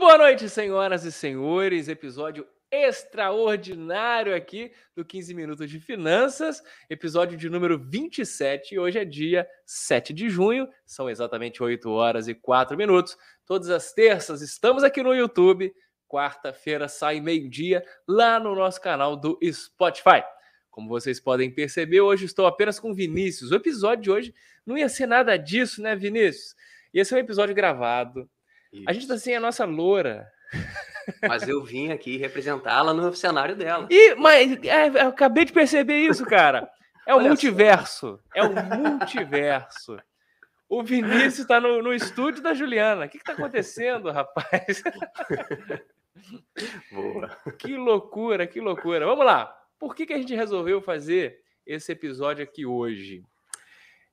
[0.00, 1.86] boa noite, senhoras e senhores.
[1.86, 8.74] Episódio extraordinário aqui do 15 Minutos de Finanças, episódio de número 27.
[8.74, 13.14] E hoje é dia 7 de junho, são exatamente 8 horas e 4 minutos.
[13.44, 15.70] Todas as terças estamos aqui no YouTube.
[16.08, 20.24] Quarta-feira sai meio-dia lá no nosso canal do Spotify.
[20.70, 23.50] Como vocês podem perceber, hoje estou apenas com Vinícius.
[23.50, 26.54] O episódio de hoje não ia ser nada disso, né, Vinícius?
[26.94, 28.26] Ia ser um episódio gravado
[28.72, 28.84] isso.
[28.86, 30.30] A gente tá sem a nossa loura.
[31.28, 33.86] Mas eu vim aqui representá-la no cenário dela.
[33.90, 36.70] E, mas é, eu acabei de perceber isso, cara.
[37.06, 38.16] É o multiverso.
[38.16, 38.20] Só.
[38.34, 39.96] É o multiverso.
[40.68, 43.06] O Vinícius está no, no, estúdio da Juliana.
[43.06, 44.82] O que, está acontecendo, rapaz?
[46.92, 47.28] Boa.
[47.58, 49.04] Que loucura, que loucura.
[49.04, 49.52] Vamos lá.
[49.78, 53.24] Por que, que a gente resolveu fazer esse episódio aqui hoje?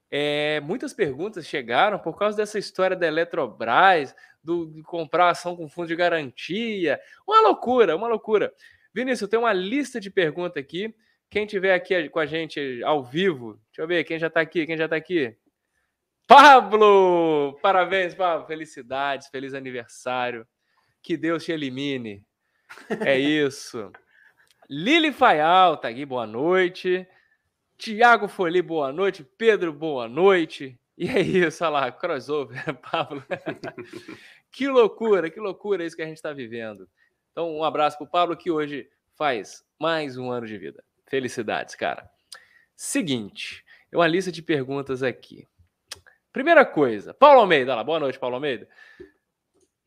[0.10, 5.68] É, muitas perguntas chegaram por causa dessa história da Eletrobras, do, de comprar ação com
[5.68, 7.00] fundo de garantia.
[7.28, 8.54] Uma loucura, uma loucura.
[8.94, 10.96] Vinícius, tenho uma lista de perguntas aqui.
[11.30, 14.66] Quem tiver aqui com a gente ao vivo, deixa eu ver, quem já está aqui,
[14.66, 15.36] quem já está aqui?
[16.26, 17.58] Pablo!
[17.62, 18.46] Parabéns, Pablo.
[18.48, 20.46] Felicidades, feliz aniversário.
[21.02, 22.22] Que Deus te elimine.
[23.06, 23.92] É isso.
[24.70, 27.08] Lili Faial tá aqui, boa noite.
[27.78, 29.24] Tiago Foli, boa noite.
[29.38, 30.80] Pedro, boa noite.
[30.98, 33.24] E é isso, olha lá, crossover, Pablo.
[34.52, 36.90] que loucura, que loucura isso que a gente está vivendo.
[37.32, 40.84] Então, um abraço para o Pablo, que hoje faz mais um ano de vida.
[41.06, 42.10] Felicidades, cara.
[42.76, 45.48] Seguinte, uma lista de perguntas aqui.
[46.34, 48.68] Primeira coisa, Paulo Almeida, lá, boa noite, Paulo Almeida.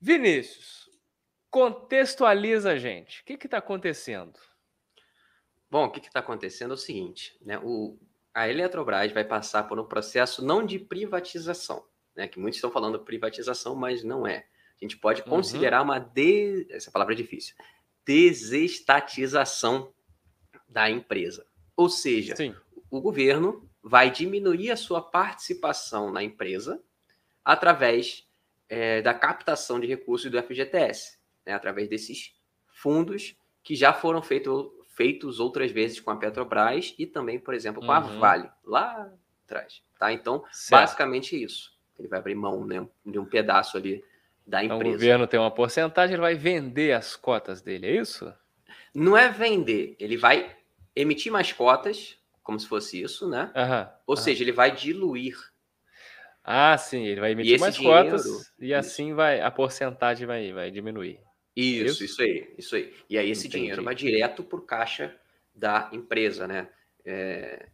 [0.01, 0.89] Vinícius,
[1.51, 3.21] contextualiza a gente.
[3.21, 4.39] O que está acontecendo?
[5.71, 7.59] Bom, o que está acontecendo é o seguinte, né?
[7.63, 7.97] O,
[8.35, 11.85] a Eletrobras vai passar por um processo não de privatização,
[12.17, 12.27] né?
[12.27, 14.47] Que muitos estão falando privatização, mas não é.
[14.81, 15.29] A gente pode uhum.
[15.29, 17.55] considerar uma de, essa palavra é difícil,
[18.05, 19.93] desestatização
[20.69, 21.47] da empresa.
[21.77, 22.55] Ou seja, Sim.
[22.91, 26.83] o governo vai diminuir a sua participação na empresa
[27.45, 28.29] através
[28.69, 31.53] é, da captação de recursos do FGTS, né?
[31.53, 32.35] através desses
[32.67, 37.81] fundos que já foram feitos feitos outras vezes com a Petrobras e também, por exemplo,
[37.81, 37.95] com uhum.
[37.95, 39.11] a Vale, lá
[39.47, 39.83] atrás.
[39.99, 40.13] Tá?
[40.13, 40.83] Então, certo.
[40.83, 41.73] basicamente isso.
[41.99, 44.05] Ele vai abrir mão né, de um pedaço ali
[44.47, 44.83] da empresa.
[44.83, 48.31] Então, o governo tem uma porcentagem, ele vai vender as cotas dele, é isso?
[48.95, 50.55] Não é vender, ele vai
[50.95, 53.51] emitir mais cotas, como se fosse isso, né?
[53.57, 53.93] Uhum.
[54.07, 54.23] Ou uhum.
[54.23, 55.35] seja, ele vai diluir.
[56.45, 60.71] Ah, sim, ele vai emitir mais dinheiro, cotas e assim vai a porcentagem vai, vai
[60.71, 61.21] diminuir.
[61.57, 62.95] Isso, isso aí, isso aí.
[63.09, 63.63] E aí esse Entendi.
[63.63, 65.15] dinheiro vai direto para o caixa
[65.55, 66.69] da empresa, né?
[67.05, 67.67] É...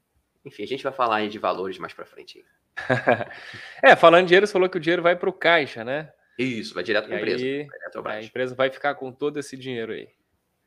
[0.45, 2.45] Enfim, a gente vai falar aí de valores mais para frente.
[3.83, 6.13] é, falando de dinheiro, você falou que o dinheiro vai para o caixa, né?
[6.39, 7.45] Isso, vai direto para a empresa.
[7.45, 10.09] Aí, a empresa vai ficar com todo esse dinheiro aí.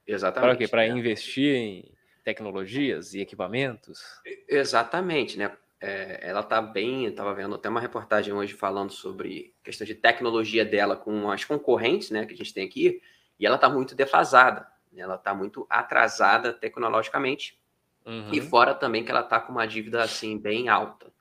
[0.05, 0.49] Exatamente.
[0.49, 0.67] Para quê?
[0.67, 0.89] Para né?
[0.89, 1.91] investir em
[2.23, 4.01] tecnologias e equipamentos?
[4.47, 5.55] Exatamente, né?
[5.81, 10.65] É, ela está bem, estava vendo até uma reportagem hoje falando sobre questão de tecnologia
[10.65, 13.01] dela com as concorrentes, né, que a gente tem aqui,
[13.39, 17.57] e ela está muito defasada, né, ela está muito atrasada tecnologicamente,
[18.05, 18.33] uhum.
[18.33, 21.13] e fora também que ela está com uma dívida assim bem alta.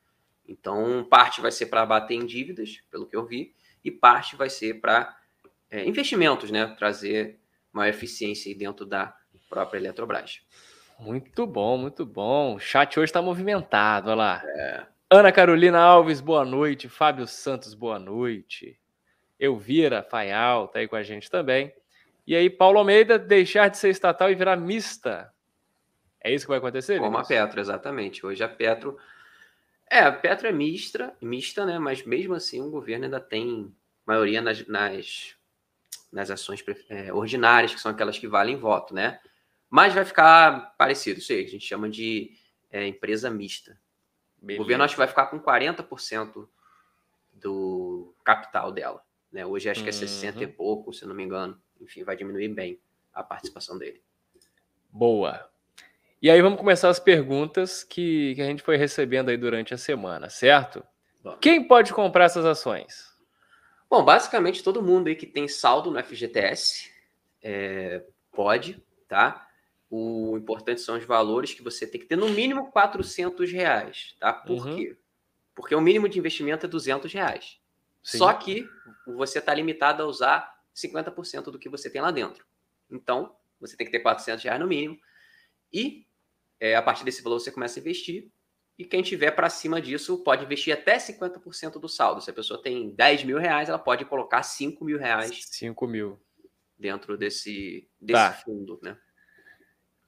[0.46, 3.54] Então, parte vai ser para bater em dívidas, pelo que eu vi,
[3.84, 5.16] e parte vai ser para
[5.70, 7.38] é, investimentos, né, trazer
[7.72, 9.14] uma eficiência dentro da
[9.48, 10.40] própria Eletrobras.
[10.98, 12.56] Muito bom, muito bom.
[12.56, 14.42] O chat hoje está movimentado, olha lá.
[14.44, 14.86] É.
[15.08, 16.88] Ana Carolina Alves, boa noite.
[16.88, 18.78] Fábio Santos, boa noite.
[19.38, 21.72] Elvira Faial está aí com a gente também.
[22.26, 25.32] E aí, Paulo Almeida, deixar de ser estatal e virar mista.
[26.20, 26.98] É isso que vai acontecer?
[26.98, 28.26] Como a Petro, exatamente.
[28.26, 28.98] Hoje a Petro.
[29.88, 31.78] É, a Petro é mista, mista, né?
[31.78, 33.72] Mas mesmo assim o governo ainda tem
[34.04, 35.36] maioria nas, nas,
[36.12, 39.20] nas ações é, ordinárias, que são aquelas que valem voto, né?
[39.70, 42.32] Mas vai ficar parecido, isso aí, a gente chama de
[42.70, 43.78] é, empresa mista.
[44.40, 44.60] Beleza.
[44.60, 46.48] O governo acho que vai ficar com 40%
[47.32, 49.02] do capital dela.
[49.30, 49.44] Né?
[49.44, 50.52] Hoje acho que é 60 e uhum.
[50.52, 51.60] pouco, se não me engano.
[51.80, 52.80] Enfim, vai diminuir bem
[53.12, 54.02] a participação dele.
[54.90, 55.48] Boa.
[56.20, 59.78] E aí vamos começar as perguntas que, que a gente foi recebendo aí durante a
[59.78, 60.84] semana, certo?
[61.40, 63.08] Quem pode comprar essas ações?
[63.88, 66.90] Bom, basicamente todo mundo aí que tem saldo no FGTS
[67.42, 68.02] é,
[68.32, 69.47] pode, tá?
[69.90, 74.32] O importante são os valores que você tem que ter no mínimo 400 reais, tá?
[74.32, 74.76] Por uhum.
[74.76, 74.98] quê?
[75.54, 77.58] Porque o mínimo de investimento é 200 reais.
[78.02, 78.18] Sim.
[78.18, 78.68] Só que
[79.06, 82.46] você está limitado a usar 50% do que você tem lá dentro.
[82.90, 84.98] Então, você tem que ter 400 reais no mínimo.
[85.72, 86.06] E
[86.60, 88.30] é, a partir desse valor você começa a investir.
[88.78, 92.20] E quem tiver para cima disso pode investir até 50% do saldo.
[92.20, 96.20] Se a pessoa tem 10 mil reais, ela pode colocar 5 mil reais 5 mil.
[96.78, 98.32] dentro desse, desse tá.
[98.34, 98.96] fundo, né?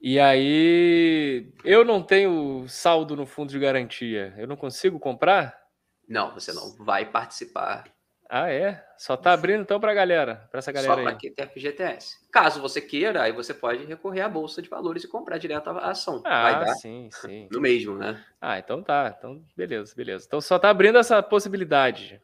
[0.00, 4.32] E aí, eu não tenho saldo no fundo de garantia.
[4.38, 5.60] Eu não consigo comprar?
[6.08, 7.84] Não, você não vai participar.
[8.32, 8.82] Ah, é?
[8.96, 12.16] Só tá abrindo então para a galera, para essa galera Só para quem tem FGTS.
[12.30, 15.90] Caso você queira, aí você pode recorrer à bolsa de valores e comprar direto a
[15.90, 16.22] ação.
[16.24, 17.48] Ah, sim, sim.
[17.50, 18.24] No mesmo, né?
[18.40, 19.14] Ah, então tá.
[19.18, 20.24] Então, beleza, beleza.
[20.26, 22.22] Então só tá abrindo essa possibilidade.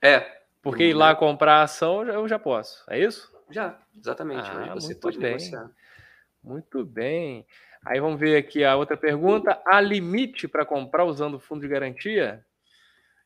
[0.00, 0.42] É.
[0.62, 2.82] Porque ir lá comprar a ação eu já posso.
[2.88, 3.30] É isso?
[3.50, 4.48] Já, exatamente.
[4.50, 5.32] Ah, você pode bem.
[5.32, 5.70] negociar.
[6.42, 7.46] Muito bem.
[7.84, 9.60] Aí vamos ver aqui a outra pergunta.
[9.64, 12.44] Há limite para comprar usando fundo de garantia?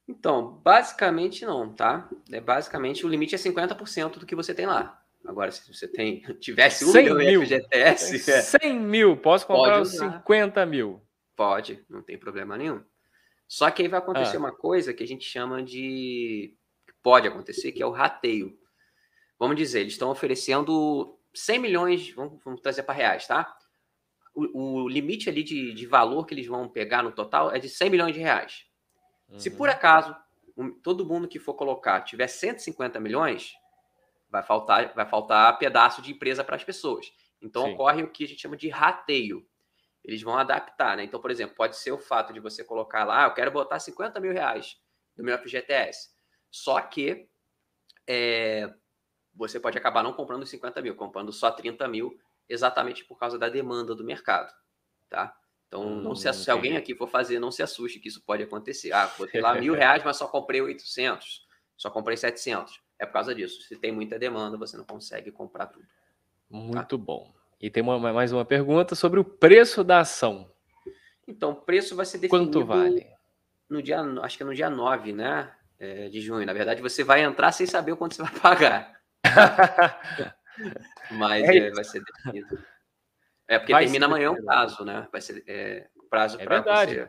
[0.08, 2.08] Então, basicamente não, tá?
[2.30, 5.02] É basicamente o limite é 50% do que você tem lá.
[5.26, 7.42] Agora, se você tem, tivesse um milhão mil.
[7.42, 8.18] FGTS.
[8.18, 11.02] 100 é, mil, posso comprar os 50 mil.
[11.34, 12.82] Pode, não tem problema nenhum.
[13.48, 14.40] Só que aí vai acontecer ah.
[14.40, 16.54] uma coisa que a gente chama de.
[17.02, 18.58] Pode acontecer, que é o rateio.
[19.38, 23.56] Vamos dizer, eles estão oferecendo 100 milhões, vamos, vamos trazer para reais, tá?
[24.34, 27.68] O, o, limite ali de, de valor que eles vão pegar no total é de
[27.68, 28.66] 100 milhões de reais.
[29.28, 29.38] Uhum.
[29.38, 30.14] Se por acaso
[30.56, 33.54] um, todo mundo que for colocar tiver 150 milhões,
[34.30, 37.12] vai faltar, vai faltar pedaço de empresa para as pessoas.
[37.40, 37.74] Então Sim.
[37.74, 39.46] ocorre o que a gente chama de rateio.
[40.04, 41.04] Eles vão adaptar, né?
[41.04, 43.78] Então, por exemplo, pode ser o fato de você colocar lá, ah, eu quero botar
[43.78, 44.80] 50 mil reais
[45.16, 46.10] no meu FGTS.
[46.50, 47.28] Só que
[48.06, 48.72] é,
[49.36, 52.18] você pode acabar não comprando 50 mil, comprando só 30 mil,
[52.48, 54.52] exatamente por causa da demanda do mercado,
[55.08, 55.36] tá?
[55.68, 58.42] Então, hum, não se, se alguém aqui for fazer, não se assuste que isso pode
[58.42, 58.92] acontecer.
[58.92, 61.46] Ah, botei lá mil reais, mas só comprei 800,
[61.76, 62.80] só comprei 700.
[62.98, 63.62] É por causa disso.
[63.62, 65.84] Se tem muita demanda, você não consegue comprar tudo.
[65.84, 65.92] Tá?
[66.48, 67.04] Muito tá?
[67.04, 67.34] bom.
[67.60, 70.50] E tem uma, mais uma pergunta sobre o preço da ação.
[71.26, 72.50] Então, o preço vai ser definido...
[72.50, 73.06] Quanto vale?
[73.68, 75.52] No dia, acho que é no dia 9, né?
[75.78, 76.46] É, de junho.
[76.46, 78.95] Na verdade, você vai entrar sem saber o quanto você vai pagar.
[81.10, 82.58] Mas é é, vai ser definido.
[83.48, 85.06] É, porque vai termina amanhã o prazo, né?
[85.12, 87.08] Vai ser é, o prazo é para você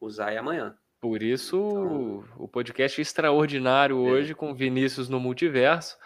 [0.00, 0.76] usar é amanhã.
[1.00, 2.44] Por isso, então...
[2.44, 4.10] o podcast extraordinário é.
[4.10, 5.96] hoje com Vinícius no multiverso,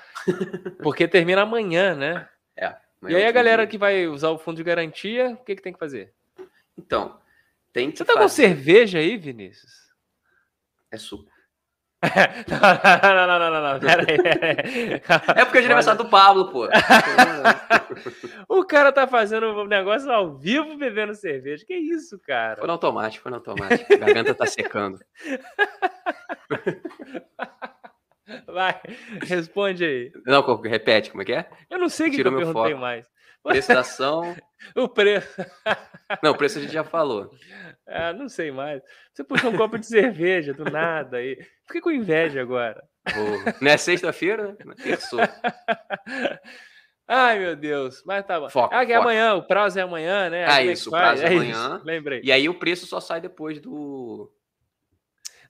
[0.83, 2.29] porque termina amanhã, né?
[2.57, 2.73] É.
[3.09, 5.73] E aí a galera que vai usar o fundo de garantia, o que, que tem
[5.73, 6.15] que fazer?
[6.79, 7.21] Então,
[7.73, 8.23] tem que Você tá fazer...
[8.23, 9.73] com cerveja aí, Vinícius?
[10.89, 11.29] É suco.
[12.49, 14.17] Não, não, não, não, não, pera aí.
[15.37, 16.69] É porque é aniversário do Pablo, pô.
[18.49, 21.65] o cara tá fazendo um negócio ao vivo bebendo cerveja.
[21.67, 22.57] Que isso, cara?
[22.57, 23.93] Foi no automático, foi no automático.
[23.93, 24.99] A garganta tá secando.
[28.47, 28.81] Vai,
[29.23, 30.13] responde aí.
[30.25, 31.49] Não, repete, como é que é?
[31.69, 32.81] Eu não sei o que, que eu perguntei foco.
[32.81, 33.07] mais.
[33.43, 34.35] Preço da ação.
[34.75, 35.45] o preço.
[36.23, 37.31] não, o preço a gente já falou.
[37.87, 38.83] Ah, não sei mais.
[39.13, 41.39] Você puxou um copo de cerveja do nada aí.
[41.67, 42.83] Fiquei com inveja agora.
[43.09, 44.75] Oh, não é sexta-feira, né?
[44.83, 45.21] Terçou.
[47.07, 48.03] Ai, meu Deus.
[48.07, 48.49] Mas tá bom.
[48.73, 50.47] Ah, que é amanhã, o prazo é amanhã, né?
[50.49, 51.77] Ah, isso, o prazo é, é amanhã.
[51.77, 52.23] Isso, lembrei.
[52.25, 54.33] E aí o preço só sai depois do.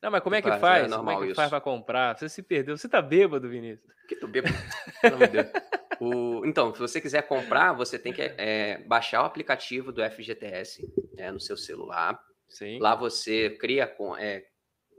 [0.03, 0.93] Não, mas como é que faz?
[0.93, 1.35] É como é que isso.
[1.35, 2.19] faz para comprar?
[2.19, 2.77] Você se perdeu.
[2.77, 3.89] Você tá bêbado, Vinícius?
[4.09, 4.55] Que tô bêbado?
[5.01, 5.47] Pelo amor de Deus.
[6.01, 10.87] O, então, se você quiser comprar, você tem que é, baixar o aplicativo do FGTS
[11.17, 12.21] é, no seu celular.
[12.49, 12.79] Sim.
[12.79, 14.47] Lá você cria, é,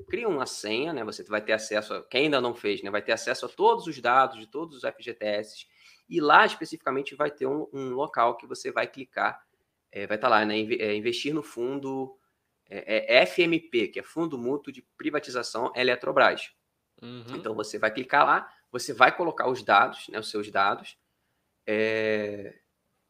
[0.09, 1.03] cria uma senha, né?
[1.03, 2.89] Você vai ter acesso, a, quem ainda não fez, né?
[2.89, 5.67] Vai ter acesso a todos os dados de todos os FGTS.
[6.09, 9.41] E lá especificamente vai ter um, um local que você vai clicar,
[9.91, 10.55] é, vai estar tá lá, né?
[10.79, 12.17] É, investir no fundo
[12.67, 16.51] é FMP, que é Fundo Mútuo de Privatização Eletrobras.
[17.01, 17.35] Uhum.
[17.35, 20.97] Então você vai clicar lá, você vai colocar os dados, né, os seus dados,
[21.65, 22.59] é...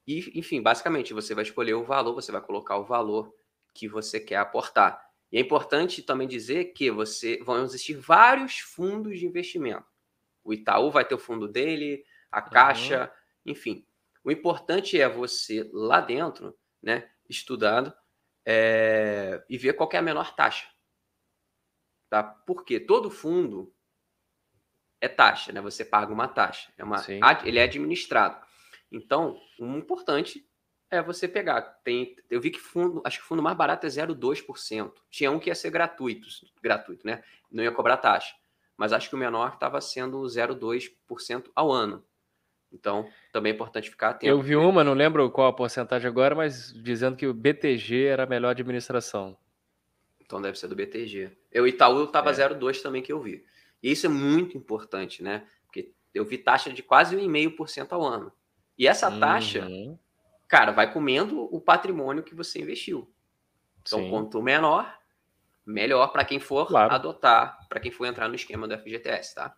[0.05, 3.33] e, enfim, basicamente, você vai escolher o valor, você vai colocar o valor
[3.73, 5.03] que você quer aportar.
[5.31, 9.87] E é importante também dizer que você vão existir vários fundos de investimento.
[10.43, 13.11] O Itaú vai ter o fundo dele, a Caixa,
[13.43, 13.51] uhum.
[13.51, 13.87] enfim.
[14.23, 17.91] O importante é você lá dentro, né, estudando
[18.45, 20.69] é, e ver qual é a menor taxa.
[22.07, 22.21] Tá?
[22.23, 23.74] Porque todo fundo
[25.05, 25.61] é taxa, né?
[25.61, 26.71] Você paga uma taxa.
[26.77, 26.97] É uma,
[27.43, 28.37] ele é administrado.
[28.91, 30.45] Então, o importante
[30.89, 31.61] é você pegar.
[31.83, 34.91] Tem, eu vi que fundo, acho que o fundo mais barato é 0,2%.
[35.09, 36.27] Tinha um que ia ser gratuito,
[36.61, 37.23] gratuito, né?
[37.51, 38.33] Não ia cobrar taxa.
[38.77, 42.03] Mas acho que o menor estava sendo 0,2% ao ano.
[42.71, 44.29] Então, também é importante ficar atento.
[44.29, 48.23] Eu vi uma, não lembro qual a porcentagem agora, mas dizendo que o BTG era
[48.23, 49.37] a melhor administração.
[50.19, 51.31] Então deve ser do BTG.
[51.51, 52.33] Eu, Itaú, estava é.
[52.33, 53.45] 0,2 também que eu vi.
[53.85, 55.43] E isso é muito importante, né?
[55.67, 58.31] Porque eu vi taxa de quase 1,5% ao ano.
[58.75, 59.95] E essa taxa, uhum.
[60.47, 63.07] cara, vai comendo o patrimônio que você investiu.
[63.83, 64.09] Então, Sim.
[64.09, 64.91] quanto menor,
[65.63, 66.91] melhor para quem for claro.
[66.91, 69.55] adotar, para quem for entrar no esquema do FGTS, tá?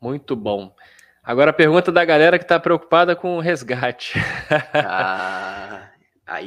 [0.00, 0.74] Muito bom.
[1.22, 4.14] Agora a pergunta da galera que está preocupada com o resgate.
[4.72, 5.90] Ah,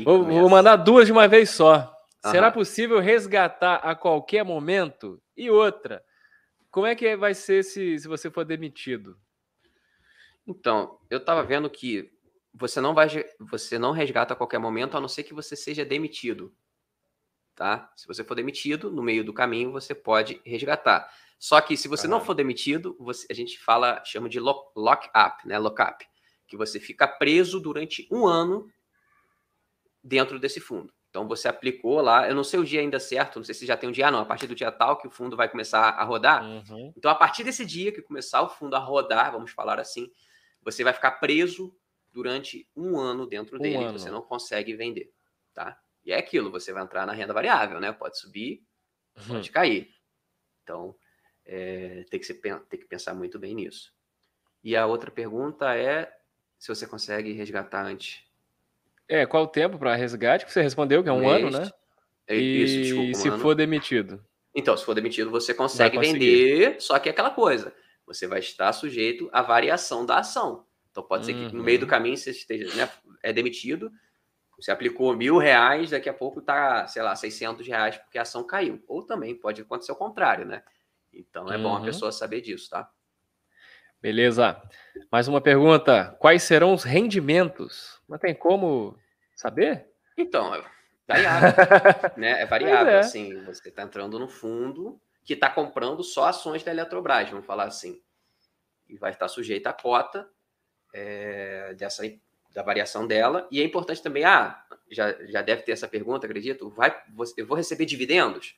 [0.03, 1.95] vou, vou mandar duas de uma vez só.
[2.25, 2.31] Aham.
[2.31, 5.21] Será possível resgatar a qualquer momento?
[5.37, 6.03] E outra,
[6.71, 9.17] como é que vai ser se, se você for demitido?
[10.47, 12.11] Então, eu estava vendo que
[12.53, 13.07] você não vai,
[13.39, 16.53] você não resgata a qualquer momento, a não ser que você seja demitido,
[17.55, 17.91] tá?
[17.95, 21.11] Se você for demitido, no meio do caminho, você pode resgatar.
[21.37, 25.47] Só que se você não for demitido, você- a gente fala, chama de lock, lock-up,
[25.47, 25.57] né?
[25.59, 26.05] Lock-up,
[26.47, 28.69] que você fica preso durante um ano
[30.03, 30.93] dentro desse fundo.
[31.09, 33.75] Então você aplicou lá, eu não sei o dia ainda certo, não sei se já
[33.75, 34.19] tem um dia, não.
[34.19, 36.93] A partir do dia tal que o fundo vai começar a rodar, Uhum.
[36.95, 40.11] então, a partir desse dia que começar o fundo a rodar, vamos falar assim,
[40.61, 41.75] você vai ficar preso
[42.11, 43.97] durante um ano dentro Um dele, ano.
[43.97, 45.11] você não consegue vender,
[45.53, 45.79] tá?
[46.05, 47.91] E é aquilo, você vai entrar na renda variável, né?
[47.91, 48.63] Pode subir,
[49.17, 49.27] Uhum.
[49.35, 49.89] pode cair.
[50.63, 50.95] Então,
[51.45, 53.91] é, tem, que se, tem que pensar muito bem nisso.
[54.63, 56.11] E a outra pergunta é
[56.57, 58.23] se você consegue resgatar antes.
[59.09, 60.45] É, qual o tempo para resgate?
[60.45, 61.43] Que você respondeu que é um mês.
[61.43, 61.71] ano, né?
[62.27, 63.39] É E Isso, desculpa, um se ano.
[63.39, 64.23] for demitido?
[64.55, 67.73] Então, se for demitido, você consegue vender, só que é aquela coisa,
[68.05, 70.65] você vai estar sujeito à variação da ação.
[70.91, 71.65] Então, pode ser que no Uhum.
[71.65, 72.89] meio do caminho você esteja, né,
[73.23, 73.91] é demitido,
[74.57, 78.45] você aplicou mil reais, daqui a pouco tá, sei lá, 600 reais porque a ação
[78.45, 78.83] caiu.
[78.87, 80.63] Ou também pode acontecer o contrário, né?
[81.13, 81.85] Então, é bom a Uhum.
[81.85, 82.89] pessoa saber disso, tá?
[84.01, 84.61] Beleza.
[85.11, 86.15] Mais uma pergunta.
[86.19, 87.98] Quais serão os rendimentos?
[88.09, 88.97] Não tem como
[89.35, 89.87] saber?
[90.17, 90.65] Então, é
[91.07, 91.49] variável,
[92.17, 92.41] né?
[92.41, 92.99] É variável, é.
[92.99, 97.65] assim, você está entrando no fundo que está comprando só ações da Eletrobras, vamos falar
[97.65, 98.01] assim.
[98.87, 100.27] E vai estar sujeito à cota
[100.93, 102.03] é, dessa,
[102.51, 103.47] da variação dela.
[103.51, 107.45] E é importante também, ah, já, já deve ter essa pergunta, acredito, vai, você- eu
[107.45, 108.57] vou receber dividendos?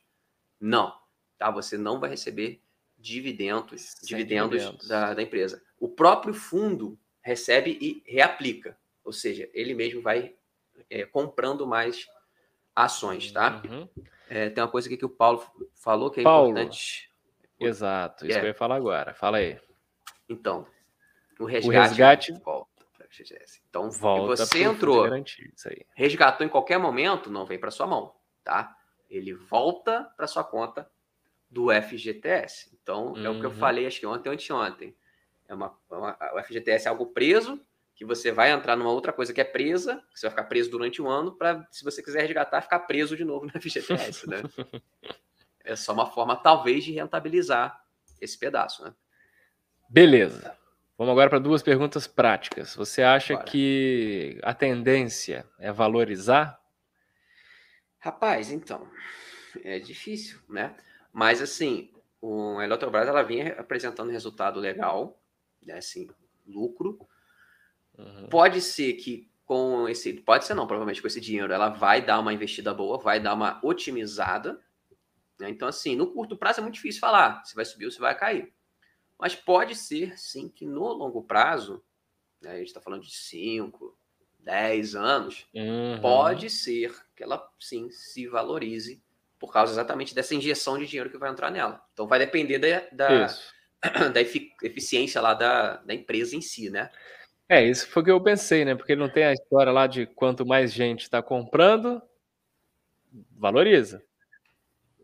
[0.60, 0.98] Não,
[1.38, 1.52] tá?
[1.52, 2.62] Você não vai receber
[2.98, 4.88] dividendos, dividendos, dividendos.
[4.88, 5.62] Da, da empresa.
[5.78, 10.36] O próprio fundo recebe e reaplica, ou seja, ele mesmo vai
[10.90, 12.08] é, comprando mais
[12.76, 13.62] ações, tá?
[13.70, 13.88] Uhum.
[14.30, 16.52] É, tem uma coisa aqui que o Paulo falou que é Paulo.
[16.52, 17.12] importante.
[17.60, 18.40] Exato, isso É.
[18.40, 19.14] que eu ia falar agora.
[19.14, 19.60] Fala aí.
[20.28, 20.66] Então,
[21.40, 22.72] o resgate, resgate volta.
[23.70, 25.86] Então, Volta você entrou, aí.
[25.94, 28.76] resgatou em qualquer momento, não vem para sua mão, tá?
[29.10, 30.90] Ele volta para sua conta
[31.50, 32.72] do FGTS.
[32.82, 33.56] Então, é o que eu Uhum.
[33.58, 34.96] falei, acho que ontem ou anteontem.
[35.46, 37.60] É uma, uma- o FGTS é algo preso,
[38.02, 40.72] que você vai entrar numa outra coisa que é presa, que você vai ficar preso
[40.72, 44.42] durante um ano, para, se você quiser resgatar, ficar preso de novo no FGTS, né?
[45.64, 47.80] É só uma forma, talvez, de rentabilizar
[48.20, 48.92] esse pedaço, né?
[49.88, 50.58] Beleza.
[50.98, 52.76] Vamos agora para duas perguntas práticas.
[52.76, 53.46] Você acha Bora.
[53.46, 56.60] que a tendência é valorizar?
[58.00, 58.90] Rapaz, então,
[59.64, 60.76] é difícil, né?
[61.14, 65.22] Mas, assim, o, a Eletrobras, ela vinha apresentando resultado legal,
[65.62, 65.76] né?
[65.78, 66.10] Assim,
[66.48, 67.08] lucro.
[67.98, 68.28] Uhum.
[68.28, 70.14] Pode ser que com esse...
[70.14, 73.34] Pode ser não, provavelmente com esse dinheiro, ela vai dar uma investida boa, vai dar
[73.34, 74.60] uma otimizada.
[75.40, 75.50] né?
[75.50, 78.18] Então, assim, no curto prazo é muito difícil falar se vai subir ou se vai
[78.18, 78.54] cair.
[79.20, 81.84] Mas pode ser, sim, que no longo prazo,
[82.42, 83.96] né, a gente está falando de 5,
[84.40, 86.00] 10 anos, Uhum.
[86.02, 89.04] pode ser que ela sim se valorize
[89.38, 91.84] por causa exatamente dessa injeção de dinheiro que vai entrar nela.
[91.94, 93.28] Então vai depender da, da,
[94.14, 96.90] da efi- eficiência lá da, da empresa em si, né?
[97.52, 98.76] É, isso foi o que eu pensei, né?
[98.76, 102.02] Porque não tem a história lá de quanto mais gente está comprando,
[103.38, 104.02] valoriza.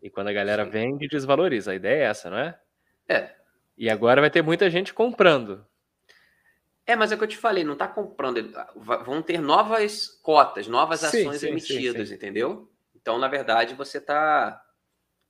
[0.02, 0.70] E quando a galera Sim.
[0.70, 1.72] vende, desvaloriza.
[1.72, 2.58] A ideia é essa, não é?
[3.06, 3.34] É.
[3.76, 5.62] E agora vai ter muita gente comprando.
[6.86, 8.50] É, mas é o que eu te falei, não está comprando.
[9.04, 12.14] Vão ter novas cotas, novas ações sim, sim, emitidas, sim.
[12.14, 12.72] entendeu?
[12.96, 14.58] Então, na verdade, você tá.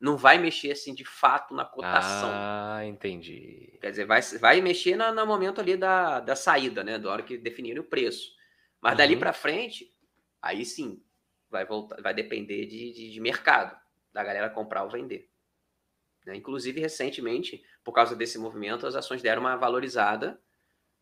[0.00, 2.30] Não vai mexer assim de fato na cotação.
[2.30, 3.76] Ah, entendi.
[3.80, 6.98] Quer dizer, vai, vai mexer na- no momento ali da, da saída, né?
[6.98, 8.32] Da hora que definirem o preço.
[8.80, 9.20] Mas dali Uhum.
[9.20, 9.92] para frente,
[10.40, 11.02] aí sim,
[11.50, 13.76] vai voltar, vai depender de, de, de mercado,
[14.12, 15.28] da galera comprar ou vender.
[16.26, 16.36] Né?
[16.36, 20.40] Inclusive, recentemente, por causa desse movimento, as ações deram uma valorizada,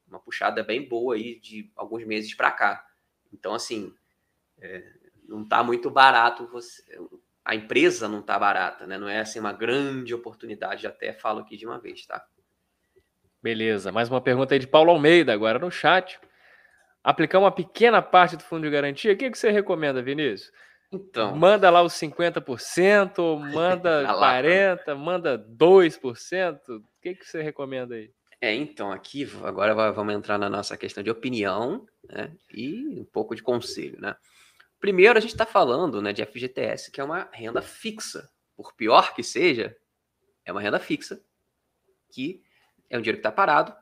[0.07, 2.87] uma puxada bem boa aí de alguns meses para cá.
[3.33, 3.95] Então, assim,
[4.59, 4.85] é,
[5.29, 6.83] não está muito barato você.
[7.47, 8.99] A empresa não está barata, né?
[8.99, 12.25] Não é assim uma grande oportunidade, até falo aqui de uma vez, tá?
[13.43, 13.93] Beleza.
[13.93, 16.19] Mais uma pergunta aí de Paulo Almeida, agora no chat.
[17.05, 20.51] Aplicar uma pequena parte do fundo de garantia, o que, que você recomenda, Vinícius?
[20.91, 24.49] Então, Manda lá os 50%, ou manda Na lata.
[24.49, 26.59] 40%, manda 2%.
[26.69, 28.11] O que, que você recomenda aí?
[28.41, 33.05] É, então, aqui agora va- vamos entrar na nossa questão de opinião né, e um
[33.05, 34.01] pouco de conselho.
[34.01, 34.15] Né?
[34.79, 38.31] Primeiro, a gente está falando né, de FGTS, que é uma renda fixa.
[38.55, 39.77] Por pior que seja,
[40.45, 41.23] é uma renda fixa,
[42.11, 42.43] que
[42.89, 43.75] é um dinheiro que está parado,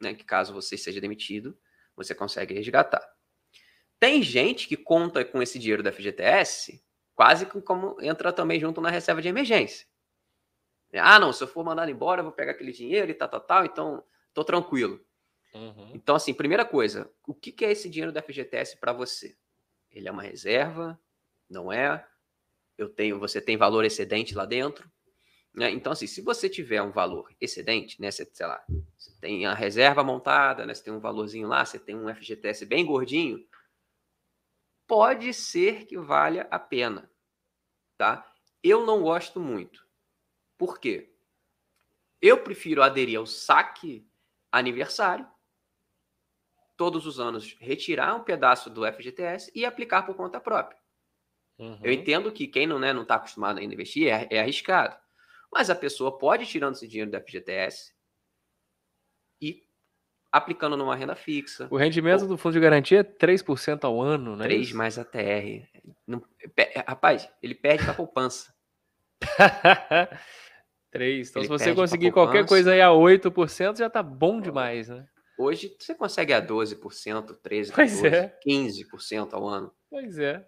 [0.00, 1.58] né, que caso você seja demitido,
[1.94, 3.02] você consegue resgatar.
[3.98, 6.82] Tem gente que conta com esse dinheiro da FGTS
[7.18, 9.88] quase como entra também junto na reserva de emergência.
[10.94, 13.40] Ah, não, se eu for mandado embora, eu vou pegar aquele dinheiro e tal, tal,
[13.40, 15.04] tal, então tô tranquilo.
[15.52, 15.90] Uhum.
[15.94, 19.36] Então, assim, primeira coisa, o que, que é esse dinheiro da FGTS para você?
[19.90, 21.00] Ele é uma reserva?
[21.48, 22.06] Não é?
[22.76, 24.90] Eu tenho, você tem valor excedente lá dentro?
[25.54, 25.70] Né?
[25.70, 28.10] Então, assim, se você tiver um valor excedente, né?
[28.10, 28.64] Você, sei lá,
[28.96, 30.74] você tem a reserva montada, né?
[30.74, 33.44] Você tem um valorzinho lá, você tem um FGTS bem gordinho,
[34.86, 37.10] pode ser que valha a pena,
[37.96, 38.30] tá?
[38.62, 39.86] Eu não gosto muito.
[40.56, 41.12] Por quê?
[42.20, 44.08] Eu prefiro aderir ao saque
[44.50, 45.28] aniversário,
[46.78, 50.78] todos os anos retirar um pedaço do FGTS e aplicar por conta própria.
[51.58, 51.78] Uhum.
[51.82, 54.96] Eu entendo que quem não está né, não tá acostumado a investir é, é, arriscado.
[55.52, 57.92] Mas a pessoa pode ir tirando esse dinheiro do FGTS
[59.42, 59.64] e
[60.30, 61.66] aplicando numa renda fixa.
[61.68, 62.28] O rendimento ou...
[62.28, 64.44] do fundo de garantia é 3% ao ano, né?
[64.44, 65.66] 3 mais a TR.
[66.06, 66.22] Não,
[66.86, 68.54] rapaz, ele perde para poupança.
[70.92, 71.30] 3.
[71.30, 75.08] Então, ele se você conseguir qualquer coisa aí a 8%, já tá bom demais, né?
[75.38, 78.38] Hoje você consegue a 12%, 13%, 14%, é.
[78.44, 79.72] 15% ao ano.
[79.88, 80.44] Pois é.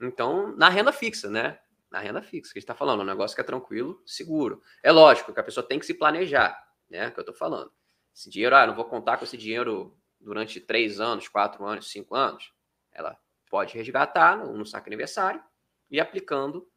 [0.00, 1.58] Então, na renda fixa, né?
[1.90, 4.62] Na renda fixa, que a gente está falando, um negócio que é tranquilo, seguro.
[4.80, 6.56] É lógico que a pessoa tem que se planejar,
[6.88, 7.10] né?
[7.10, 7.72] Que eu estou falando.
[8.14, 12.14] Esse dinheiro, ah, não vou contar com esse dinheiro durante três anos, quatro anos, cinco
[12.14, 12.52] anos.
[12.92, 13.18] Ela
[13.50, 15.42] pode resgatar no, no saque aniversário
[15.90, 16.68] e aplicando,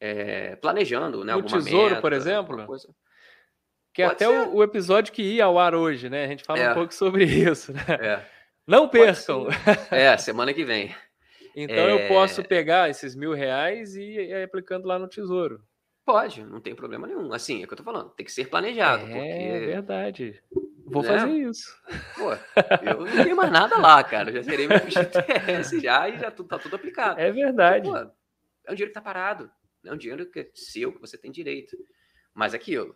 [0.00, 1.36] é, planejando, né?
[1.36, 2.66] No tesouro, meta, por exemplo?
[2.66, 2.92] Coisa.
[3.96, 6.26] Que é até o, o, episódio que ia ao ar hoje, né?
[6.26, 6.70] A gente fala é.
[6.70, 7.80] um pouco sobre isso, né?
[7.88, 8.22] É.
[8.66, 9.48] Não percam!
[9.90, 10.94] É, semana que vem.
[11.56, 12.04] Então é...
[12.04, 15.62] eu posso pegar esses mil reais e ir aplicando lá no tesouro.
[16.04, 17.32] Pode, não tem problema nenhum.
[17.32, 18.10] Assim, é o que eu tô falando.
[18.10, 19.06] Tem que ser planejado.
[19.06, 19.66] É porque...
[19.66, 20.42] verdade.
[20.84, 21.08] Vou né?
[21.08, 21.74] fazer isso.
[22.16, 22.32] Pô,
[22.82, 24.28] eu não tenho mais nada lá, cara.
[24.28, 27.18] Eu já serei meu FGTS já e já tudo, tá tudo aplicado.
[27.18, 27.88] É verdade.
[27.88, 29.50] Pô, é um dinheiro que tá parado.
[29.86, 31.74] É um dinheiro que é seu, que você tem direito.
[32.34, 32.94] Mas aquilo,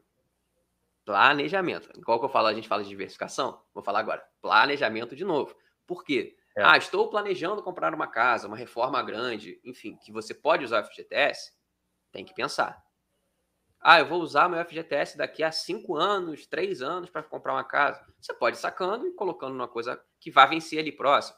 [1.10, 1.90] planejamento.
[1.98, 4.24] Igual que eu falo, a gente fala de diversificação, vou falar agora.
[4.40, 5.56] Planejamento de novo.
[5.84, 6.36] Por quê?
[6.56, 6.62] É.
[6.62, 10.86] Ah, estou planejando comprar uma casa, uma reforma grande, enfim, que você pode usar o
[10.86, 11.52] FGTS,
[12.12, 12.80] tem que pensar.
[13.80, 17.64] Ah, eu vou usar meu FGTS daqui a cinco anos, três anos para comprar uma
[17.64, 18.04] casa.
[18.20, 21.36] Você pode ir sacando e colocando numa coisa que vai vencer ali próximo.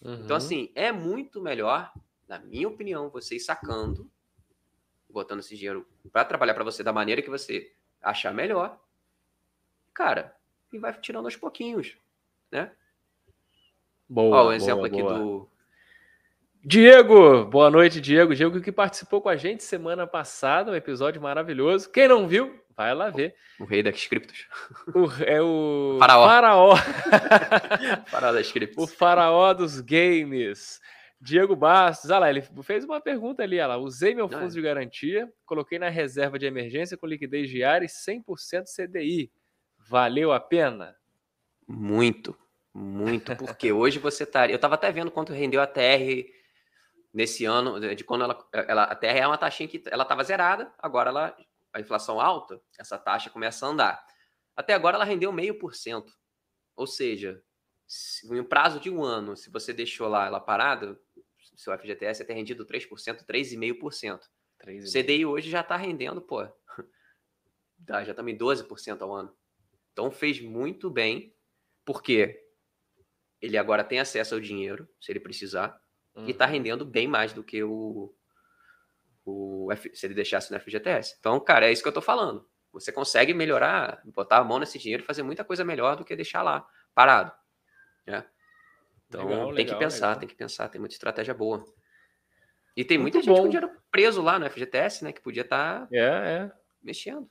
[0.00, 0.24] Então, uhum.
[0.24, 1.90] Então, assim, é muito melhor,
[2.28, 4.10] na minha opinião, você ir sacando,
[5.08, 8.83] botando esse dinheiro para trabalhar para você da maneira que você achar melhor.
[9.94, 10.34] Cara,
[10.72, 11.96] e vai tirando aos pouquinhos,
[12.50, 12.72] né?
[14.08, 14.42] Boa.
[14.42, 15.18] Ó, o exemplo boa, aqui boa.
[15.18, 15.50] do.
[16.64, 18.34] Diego, boa noite, Diego.
[18.34, 21.90] Diego que participou com a gente semana passada, um episódio maravilhoso.
[21.90, 23.36] Quem não viu, vai lá ver.
[23.60, 24.48] O, rei das criptos.
[24.94, 26.26] O, é o faraó.
[26.26, 26.76] Faraó.
[28.08, 28.82] faraó das criptos.
[28.82, 30.80] O faraó dos games.
[31.20, 34.48] Diego Bastos, olha lá, ele fez uma pergunta ali, olha lá, usei meu fundo é.
[34.48, 39.30] de garantia, coloquei na reserva de emergência com liquidez diária e 100% CDI.
[39.88, 40.96] Valeu a pena?
[41.66, 42.36] Muito.
[42.72, 44.48] Muito, porque hoje você tá.
[44.48, 46.28] Eu estava até vendo quanto rendeu a TR
[47.12, 50.74] nesse ano, de quando ela, ela a TR é uma taxinha que ela estava zerada,
[50.76, 51.36] agora ela,
[51.72, 54.04] a inflação alta, essa taxa começa a andar.
[54.56, 56.12] Até agora ela rendeu meio por cento.
[56.74, 57.40] Ou seja,
[58.24, 60.98] em um prazo de um ano, se você deixou lá ela parada,
[61.56, 64.20] seu FGTS ia ter rendido 3%, 3,5%.
[64.90, 66.44] CDI hoje já está rendendo, pô,
[68.04, 69.36] já também 12% ao ano.
[69.94, 71.32] Então fez muito bem,
[71.84, 72.44] porque
[73.40, 75.80] ele agora tem acesso ao dinheiro, se ele precisar,
[76.14, 76.26] uhum.
[76.26, 78.12] e está rendendo bem mais do que o,
[79.24, 81.16] o se ele deixasse no FGTS.
[81.20, 82.46] Então, cara, é isso que eu estou falando.
[82.72, 86.16] Você consegue melhorar, botar a mão nesse dinheiro e fazer muita coisa melhor do que
[86.16, 87.32] deixar lá, parado.
[88.04, 88.26] Né?
[89.08, 90.20] Então, legal, tem legal, que pensar, legal.
[90.20, 91.64] tem que pensar, tem muita estratégia boa.
[92.76, 95.12] E tem Muito muita gente com dinheiro preso lá no FGTS, né?
[95.12, 96.52] Que podia estar tá é, é.
[96.82, 97.30] mexendo.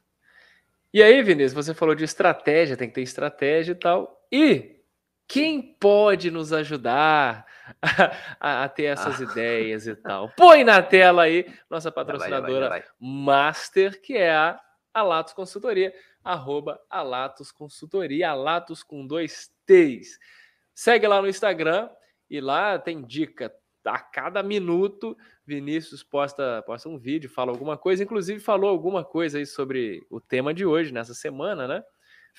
[0.93, 4.27] E aí, Vinícius, você falou de estratégia, tem que ter estratégia e tal.
[4.31, 4.79] E
[5.27, 7.47] quem pode nos ajudar
[8.39, 9.23] a, a ter essas ah.
[9.23, 10.29] ideias e tal?
[10.37, 14.61] Põe na tela aí nossa patrocinadora vai, vai, vai, Master, que é a
[14.93, 15.91] Alatos Consultoria,
[16.23, 20.19] arroba Alatos Consultoria, Alatos com dois T's.
[20.75, 21.89] Segue lá no Instagram
[22.29, 23.51] e lá tem dica
[23.83, 25.17] a cada minuto.
[25.45, 30.19] Vinícius posta, posta um vídeo, fala alguma coisa, inclusive falou alguma coisa aí sobre o
[30.21, 31.83] tema de hoje, nessa semana, né?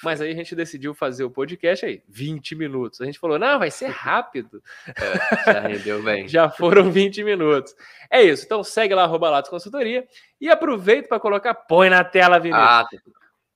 [0.02, 3.00] Mas aí a gente decidiu fazer o podcast aí, 20 minutos.
[3.00, 4.60] A gente falou, não, vai ser rápido.
[4.88, 6.26] É, já rendeu bem.
[6.28, 7.74] já foram 20 minutos.
[8.10, 8.44] É isso.
[8.44, 10.06] Então segue lá, arroba Latos Consultoria.
[10.40, 12.66] E aproveita para colocar, põe na tela, Vinícius.
[12.66, 12.86] Ah,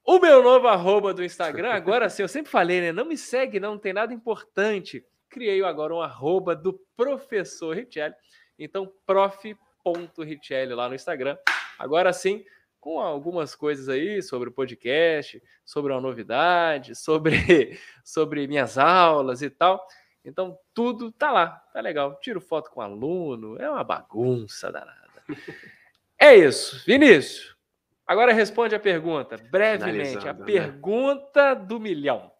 [0.04, 2.92] O meu novo arroba do Instagram, agora sim, eu sempre falei, né?
[2.92, 5.04] Não me segue, não tem nada importante.
[5.28, 8.14] Criei agora um arroba do professor Richelli.
[8.58, 11.36] Então, prof.richelli lá no Instagram.
[11.78, 12.44] Agora sim,
[12.80, 19.50] com algumas coisas aí sobre o podcast, sobre uma novidade, sobre, sobre minhas aulas e
[19.50, 19.86] tal.
[20.24, 22.18] Então, tudo tá lá, tá legal.
[22.20, 25.08] Tiro foto com aluno, é uma bagunça danada.
[26.20, 26.84] É isso.
[26.84, 27.56] Vinícius,
[28.04, 30.26] agora responde a pergunta, brevemente.
[30.26, 30.44] A né?
[30.44, 32.32] pergunta do milhão.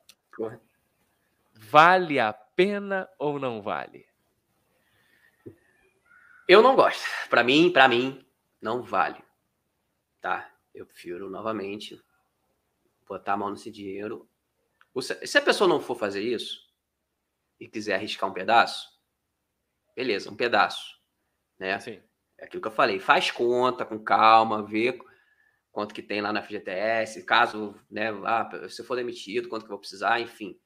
[1.52, 4.04] Vale a pena ou não vale?
[6.48, 7.04] Eu não gosto.
[7.28, 8.26] Para mim, para mim,
[8.60, 9.22] não vale.
[10.18, 10.50] Tá?
[10.74, 12.02] Eu prefiro novamente
[13.06, 14.26] botar a mão nesse dinheiro.
[15.02, 16.66] Se a pessoa não for fazer isso
[17.60, 18.88] e quiser arriscar um pedaço,
[19.94, 20.98] beleza, um pedaço,
[21.58, 21.78] né?
[21.80, 22.02] Sim.
[22.38, 24.98] É aquilo que eu falei, faz conta com calma, vê
[25.70, 29.74] quanto que tem lá na FGTS, caso né, ah, se for demitido, quanto que eu
[29.74, 30.58] vou precisar, enfim.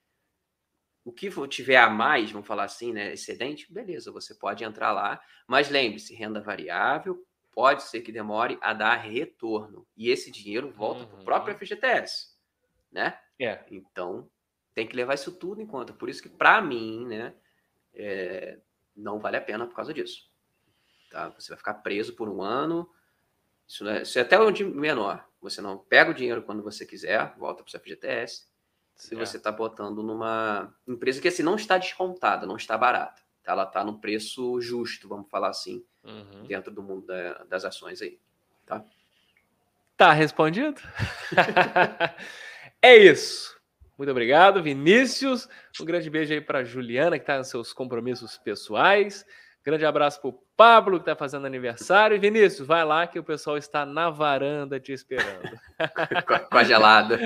[1.04, 5.20] O que tiver a mais, vamos falar assim, né, excedente, beleza, você pode entrar lá,
[5.46, 9.86] mas lembre-se, renda variável, pode ser que demore a dar retorno.
[9.96, 11.08] E esse dinheiro volta uhum.
[11.08, 12.36] para o próprio FGTS,
[12.90, 13.18] né?
[13.38, 13.64] É.
[13.70, 14.30] Então,
[14.74, 15.92] tem que levar isso tudo em conta.
[15.92, 17.34] Por isso que, para mim, né,
[17.94, 18.58] é,
[18.96, 20.30] não vale a pena por causa disso.
[21.10, 21.28] Tá?
[21.30, 22.88] Você vai ficar preso por um ano.
[23.66, 25.26] Isso, é, isso é até um menor.
[25.40, 28.50] Você não pega o dinheiro quando você quiser, volta para o FGTS.
[28.94, 33.22] Se você está botando numa empresa que assim não está descontada, não está barata.
[33.42, 33.52] Tá?
[33.52, 36.44] Ela está no preço justo, vamos falar assim, uhum.
[36.46, 38.18] dentro do mundo da, das ações aí.
[38.64, 38.85] Tá?
[39.96, 40.81] Tá respondido?
[42.81, 43.61] é isso.
[43.98, 45.48] Muito obrigado, Vinícius.
[45.81, 49.24] Um grande beijo aí para Juliana, que está nos seus compromissos pessoais.
[49.64, 52.16] Grande abraço para o Pablo, que está fazendo aniversário.
[52.16, 55.57] E Vinícius, vai lá que o pessoal está na varanda te esperando.
[56.51, 57.18] com a gelada.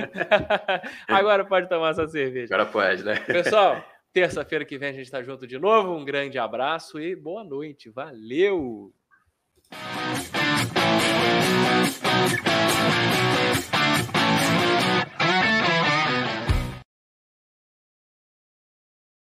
[1.08, 2.54] Agora pode tomar essa cerveja.
[2.54, 3.18] Agora pode, né?
[3.20, 5.94] Pessoal, terça-feira que vem a gente está junto de novo.
[5.94, 7.88] Um grande abraço e boa noite.
[7.88, 8.92] Valeu!